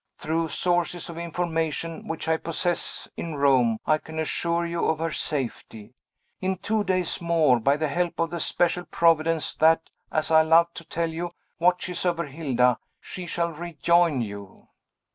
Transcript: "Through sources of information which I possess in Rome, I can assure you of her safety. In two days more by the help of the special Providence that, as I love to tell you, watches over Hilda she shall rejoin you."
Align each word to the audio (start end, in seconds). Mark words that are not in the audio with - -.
"Through 0.17 0.47
sources 0.47 1.09
of 1.09 1.19
information 1.19 2.07
which 2.07 2.27
I 2.27 2.35
possess 2.37 3.07
in 3.17 3.35
Rome, 3.35 3.77
I 3.85 3.99
can 3.99 4.17
assure 4.17 4.65
you 4.65 4.83
of 4.85 4.97
her 4.97 5.11
safety. 5.11 5.93
In 6.39 6.57
two 6.57 6.83
days 6.83 7.21
more 7.21 7.59
by 7.59 7.77
the 7.77 7.87
help 7.87 8.17
of 8.19 8.31
the 8.31 8.39
special 8.39 8.85
Providence 8.85 9.53
that, 9.53 9.91
as 10.11 10.31
I 10.31 10.41
love 10.41 10.73
to 10.73 10.85
tell 10.85 11.11
you, 11.11 11.29
watches 11.59 12.03
over 12.03 12.25
Hilda 12.25 12.79
she 12.99 13.27
shall 13.27 13.51
rejoin 13.51 14.21
you." 14.21 14.69